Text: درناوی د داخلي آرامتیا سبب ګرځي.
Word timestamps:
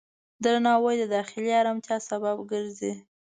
درناوی 0.43 0.95
د 0.99 1.03
داخلي 1.15 1.51
آرامتیا 1.61 1.97
سبب 2.09 2.37
ګرځي. 2.51 2.93